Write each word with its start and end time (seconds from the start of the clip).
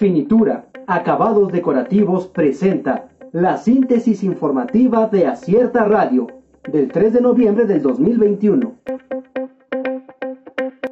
Finitura, 0.00 0.64
acabados 0.86 1.52
decorativos 1.52 2.26
presenta 2.26 3.10
la 3.32 3.58
síntesis 3.58 4.24
informativa 4.24 5.06
de 5.08 5.26
Acierta 5.26 5.84
Radio 5.84 6.26
del 6.72 6.90
3 6.90 7.12
de 7.12 7.20
noviembre 7.20 7.66
del 7.66 7.82
2021. 7.82 8.76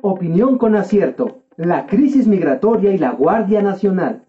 Opinión 0.02 0.58
con 0.58 0.74
acierto, 0.74 1.38
la 1.56 1.86
crisis 1.86 2.26
migratoria 2.26 2.92
y 2.92 2.98
la 2.98 3.12
Guardia 3.12 3.62
Nacional. 3.62 4.24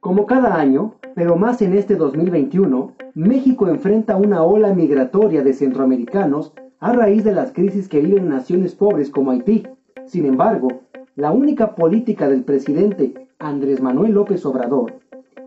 Como 0.00 0.26
cada 0.26 0.58
año, 0.58 0.96
pero 1.14 1.36
más 1.36 1.62
en 1.62 1.74
este 1.74 1.94
2021, 1.94 2.92
México 3.14 3.68
enfrenta 3.68 4.16
una 4.16 4.42
ola 4.42 4.74
migratoria 4.74 5.44
de 5.44 5.52
centroamericanos 5.52 6.54
a 6.80 6.92
raíz 6.92 7.22
de 7.22 7.34
las 7.34 7.52
crisis 7.52 7.88
que 7.88 8.00
viven 8.00 8.28
naciones 8.28 8.74
pobres 8.74 9.10
como 9.10 9.30
Haití. 9.30 9.62
Sin 10.06 10.26
embargo, 10.26 10.88
la 11.18 11.32
única 11.32 11.74
política 11.74 12.28
del 12.28 12.44
presidente 12.44 13.26
Andrés 13.40 13.82
Manuel 13.82 14.12
López 14.12 14.46
Obrador 14.46 15.00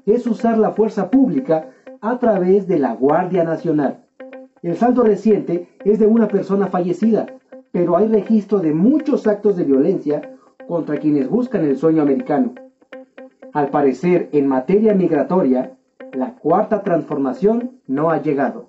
es 0.05 0.27
usar 0.27 0.57
la 0.57 0.71
fuerza 0.71 1.09
pública 1.09 1.69
a 2.01 2.19
través 2.19 2.67
de 2.67 2.77
la 2.77 2.93
Guardia 2.93 3.45
Nacional. 3.45 4.03
El 4.63 4.75
saldo 4.75 5.03
reciente 5.03 5.69
es 5.85 5.97
de 5.97 6.07
una 6.07 6.27
persona 6.27 6.67
fallecida, 6.67 7.27
pero 7.71 7.95
hay 7.95 8.09
registro 8.09 8.59
de 8.59 8.73
muchos 8.73 9.27
actos 9.27 9.55
de 9.55 9.63
violencia 9.63 10.37
contra 10.67 10.97
quienes 10.97 11.29
buscan 11.29 11.63
el 11.63 11.77
sueño 11.77 12.01
americano. 12.01 12.53
Al 13.53 13.69
parecer, 13.69 14.27
en 14.33 14.47
materia 14.47 14.93
migratoria, 14.93 15.77
la 16.11 16.35
cuarta 16.35 16.83
transformación 16.83 17.79
no 17.87 18.11
ha 18.11 18.21
llegado. 18.21 18.67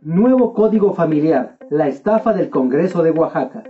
Nuevo 0.00 0.54
Código 0.54 0.94
Familiar, 0.94 1.56
la 1.70 1.88
estafa 1.88 2.32
del 2.32 2.50
Congreso 2.50 3.02
de 3.02 3.10
Oaxaca. 3.10 3.64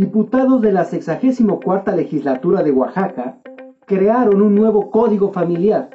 Diputados 0.00 0.62
de 0.62 0.72
la 0.72 0.86
64 0.86 1.94
legislatura 1.94 2.62
de 2.62 2.72
Oaxaca 2.72 3.36
crearon 3.84 4.40
un 4.40 4.54
nuevo 4.54 4.90
Código 4.90 5.30
Familiar, 5.30 5.90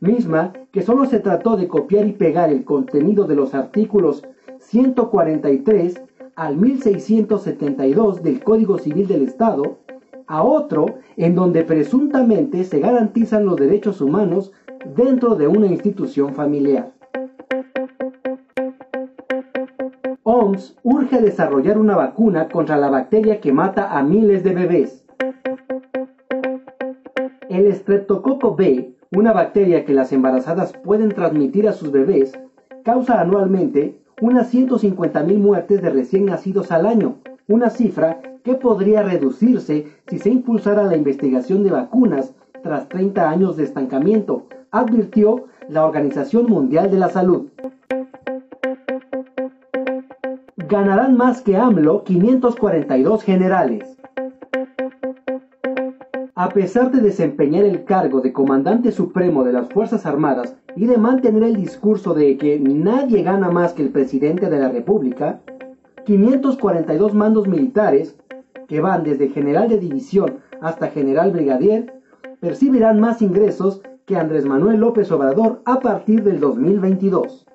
misma 0.00 0.54
que 0.72 0.80
solo 0.80 1.04
se 1.04 1.20
trató 1.20 1.58
de 1.58 1.68
copiar 1.68 2.06
y 2.06 2.12
pegar 2.12 2.48
el 2.48 2.64
contenido 2.64 3.26
de 3.26 3.36
los 3.36 3.54
artículos 3.54 4.22
143 4.58 6.00
al 6.34 6.56
1672 6.56 8.22
del 8.22 8.42
Código 8.42 8.78
Civil 8.78 9.06
del 9.06 9.24
Estado 9.24 9.80
a 10.26 10.42
otro 10.42 10.86
en 11.18 11.34
donde 11.34 11.62
presuntamente 11.62 12.64
se 12.64 12.80
garantizan 12.80 13.44
los 13.44 13.56
derechos 13.56 14.00
humanos 14.00 14.52
dentro 14.96 15.34
de 15.34 15.48
una 15.48 15.66
institución 15.66 16.34
familiar. 16.34 16.94
Urge 20.82 21.20
desarrollar 21.20 21.78
una 21.78 21.94
vacuna 21.94 22.48
contra 22.48 22.76
la 22.76 22.90
bacteria 22.90 23.40
que 23.40 23.52
mata 23.52 23.96
a 23.96 24.02
miles 24.02 24.42
de 24.42 24.52
bebés. 24.52 25.04
El 27.48 27.66
estreptococo 27.68 28.56
B, 28.56 28.96
una 29.12 29.32
bacteria 29.32 29.84
que 29.84 29.94
las 29.94 30.12
embarazadas 30.12 30.72
pueden 30.72 31.10
transmitir 31.10 31.68
a 31.68 31.72
sus 31.72 31.92
bebés, 31.92 32.32
causa 32.82 33.20
anualmente 33.20 34.00
unas 34.20 34.52
150.000 34.52 35.38
muertes 35.38 35.80
de 35.80 35.90
recién 35.90 36.26
nacidos 36.26 36.72
al 36.72 36.86
año, 36.86 37.18
una 37.46 37.70
cifra 37.70 38.20
que 38.42 38.54
podría 38.54 39.04
reducirse 39.04 39.86
si 40.08 40.18
se 40.18 40.30
impulsara 40.30 40.82
la 40.82 40.96
investigación 40.96 41.62
de 41.62 41.70
vacunas 41.70 42.34
tras 42.64 42.88
30 42.88 43.30
años 43.30 43.56
de 43.56 43.62
estancamiento, 43.62 44.48
advirtió 44.72 45.44
la 45.68 45.86
Organización 45.86 46.46
Mundial 46.46 46.90
de 46.90 46.98
la 46.98 47.10
Salud. 47.10 47.46
Ganarán 50.72 51.18
más 51.18 51.42
que 51.42 51.54
AMLO 51.54 52.02
542 52.02 53.22
generales. 53.22 53.98
A 56.34 56.48
pesar 56.48 56.90
de 56.90 57.02
desempeñar 57.02 57.66
el 57.66 57.84
cargo 57.84 58.22
de 58.22 58.32
comandante 58.32 58.90
supremo 58.90 59.44
de 59.44 59.52
las 59.52 59.68
Fuerzas 59.68 60.06
Armadas 60.06 60.56
y 60.74 60.86
de 60.86 60.96
mantener 60.96 61.42
el 61.42 61.56
discurso 61.56 62.14
de 62.14 62.38
que 62.38 62.58
nadie 62.58 63.22
gana 63.22 63.50
más 63.50 63.74
que 63.74 63.82
el 63.82 63.90
presidente 63.90 64.48
de 64.48 64.58
la 64.58 64.70
República, 64.70 65.40
542 66.06 67.12
mandos 67.12 67.46
militares, 67.46 68.16
que 68.66 68.80
van 68.80 69.04
desde 69.04 69.28
general 69.28 69.68
de 69.68 69.78
división 69.78 70.38
hasta 70.62 70.88
general 70.88 71.32
brigadier, 71.32 72.00
percibirán 72.40 72.98
más 72.98 73.20
ingresos 73.20 73.82
que 74.06 74.16
Andrés 74.16 74.46
Manuel 74.46 74.80
López 74.80 75.12
Obrador 75.12 75.60
a 75.66 75.80
partir 75.80 76.24
del 76.24 76.40
2022. 76.40 77.46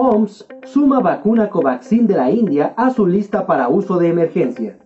OMS 0.00 0.46
suma 0.62 1.00
vacuna 1.00 1.50
Covaxin 1.50 2.06
de 2.06 2.14
la 2.14 2.30
India 2.30 2.72
a 2.76 2.90
su 2.90 3.04
lista 3.04 3.48
para 3.48 3.68
uso 3.68 3.98
de 3.98 4.06
emergencia. 4.06 4.78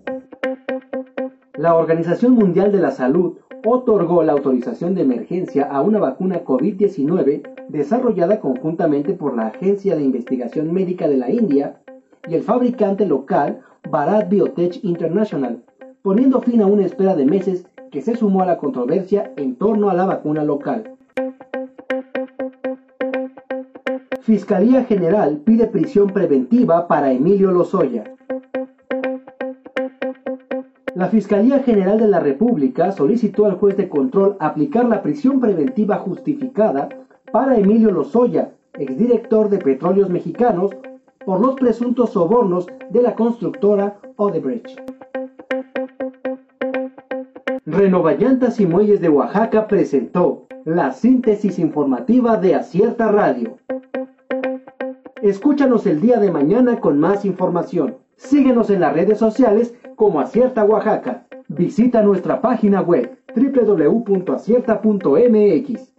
La 1.55 1.75
Organización 1.75 2.33
Mundial 2.33 2.73
de 2.73 2.81
la 2.81 2.93
Salud 2.93 3.35
otorgó 3.67 4.23
la 4.23 4.33
autorización 4.33 4.95
de 4.95 5.03
emergencia 5.03 5.65
a 5.65 5.83
una 5.83 5.99
vacuna 5.99 6.43
COVID-19 6.45 7.43
desarrollada 7.69 8.41
conjuntamente 8.41 9.13
por 9.13 9.37
la 9.37 9.49
Agencia 9.49 9.97
de 9.97 10.03
Investigación 10.03 10.73
Médica 10.73 11.07
de 11.07 11.19
la 11.19 11.31
India 11.31 11.77
y 12.27 12.35
el 12.35 12.43
fabricante 12.43 13.05
local 13.05 13.61
Bharat 13.91 14.31
Biotech 14.31 14.83
International, 14.83 15.63
poniendo 16.01 16.41
fin 16.41 16.63
a 16.63 16.67
una 16.67 16.87
espera 16.87 17.15
de 17.15 17.27
meses 17.27 17.67
que 17.91 18.01
se 18.01 18.17
sumó 18.17 18.41
a 18.41 18.47
la 18.47 18.57
controversia 18.57 19.31
en 19.37 19.57
torno 19.57 19.91
a 19.91 19.95
la 19.95 20.07
vacuna 20.07 20.43
local. 20.43 20.97
Fiscalía 24.23 24.85
General 24.85 25.39
pide 25.45 25.67
prisión 25.67 26.11
preventiva 26.11 26.87
para 26.87 27.11
Emilio 27.11 27.51
Lozoya. 27.51 28.05
La 30.95 31.09
Fiscalía 31.09 31.59
General 31.65 31.99
de 31.99 32.07
la 32.07 32.21
República 32.21 32.93
solicitó 32.93 33.47
al 33.47 33.57
juez 33.57 33.77
de 33.77 33.89
control 33.89 34.37
aplicar 34.39 34.85
la 34.85 35.03
prisión 35.03 35.41
preventiva 35.41 35.97
justificada 35.97 36.89
para 37.33 37.57
Emilio 37.57 37.91
Lozoya, 37.91 38.53
exdirector 38.75 39.49
de 39.49 39.59
Petróleos 39.59 40.09
Mexicanos, 40.09 40.71
por 41.27 41.41
los 41.41 41.57
presuntos 41.57 42.11
sobornos 42.11 42.69
de 42.91 43.03
la 43.03 43.17
constructora 43.17 43.97
Odebrecht. 44.15 44.81
Renovallantas 47.67 48.61
y 48.61 48.67
Muelles 48.67 49.01
de 49.01 49.09
Oaxaca 49.09 49.67
presentó 49.67 50.47
la 50.65 50.93
síntesis 50.93 51.59
informativa 51.59 52.37
de 52.37 52.55
Acierta 52.55 53.11
Radio. 53.11 53.59
Escúchanos 55.23 55.87
el 55.87 56.01
día 56.01 56.19
de 56.19 56.33
mañana 56.33 56.81
con 56.81 56.99
más 56.99 57.25
información. 57.25 57.99
Síguenos 58.17 58.71
en 58.71 58.81
las 58.81 58.93
redes 58.93 59.19
sociales 59.19 59.73
como 59.95 60.19
Acierta 60.19 60.65
Oaxaca. 60.65 61.29
Visita 61.47 62.03
nuestra 62.03 62.41
página 62.41 62.81
web 62.81 63.19
www.acierta.mx. 63.37 65.92